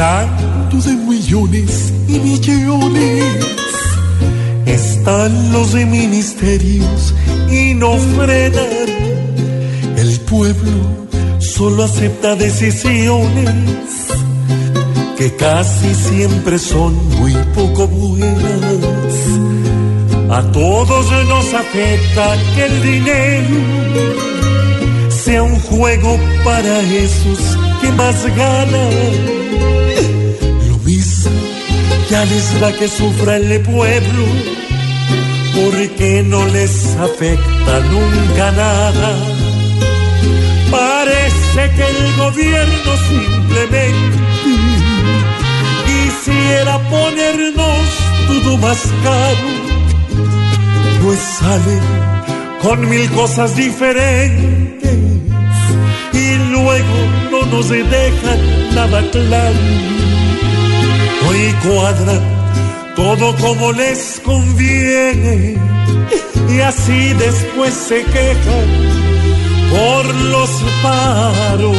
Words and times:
hablando 0.00 0.80
de 0.80 0.94
millones 0.94 1.92
y 2.06 2.18
millones. 2.20 3.24
Están 4.66 5.52
los 5.52 5.72
de 5.72 5.86
ministerios 5.86 7.14
y 7.50 7.74
no 7.74 7.96
frenan. 8.16 8.88
El 9.96 10.20
pueblo 10.20 11.08
solo 11.40 11.84
acepta 11.84 12.36
decisiones 12.36 13.58
que 15.16 15.34
casi 15.34 15.94
siempre 15.94 16.58
son 16.58 16.94
muy 17.18 17.34
poco 17.54 17.88
buenas. 17.88 19.14
A 20.30 20.42
todos 20.52 21.06
nos 21.26 21.54
afecta 21.54 22.36
que 22.54 22.66
el 22.66 22.82
dinero 22.82 23.56
sea 25.08 25.42
un 25.42 25.58
juego 25.58 26.16
para 26.44 26.80
esos 26.80 27.67
que 27.80 27.92
más 27.92 28.24
ganan. 28.36 28.92
Lo 30.68 30.78
mismo 30.78 31.30
ya 32.10 32.24
les 32.24 32.60
da 32.60 32.72
que 32.72 32.88
sufra 32.88 33.36
el 33.36 33.60
pueblo, 33.60 34.24
porque 35.54 36.22
no 36.22 36.46
les 36.46 36.96
afecta 36.96 37.80
nunca 37.94 38.52
nada. 38.52 39.10
Parece 40.70 41.60
que 41.76 41.84
el 41.94 42.16
gobierno 42.16 42.92
simplemente 43.08 44.18
quisiera 45.86 46.78
ponernos 46.90 47.80
todo 48.28 48.56
más 48.58 48.82
caro 49.02 49.68
pues 51.02 51.20
salen 51.20 51.80
con 52.62 52.88
mil 52.88 53.08
cosas 53.10 53.54
diferentes 53.56 55.17
no 57.50 57.56
nos 57.56 57.68
dejan 57.68 58.74
nada 58.74 59.02
claro. 59.10 59.56
Hoy 61.28 61.54
cuadran 61.66 62.22
todo 62.96 63.34
como 63.36 63.72
les 63.72 64.20
conviene 64.24 65.56
y 66.48 66.60
así 66.60 67.12
después 67.14 67.74
se 67.74 68.02
quejan 68.04 68.66
por 69.70 70.14
los 70.14 70.50
paros. 70.82 71.76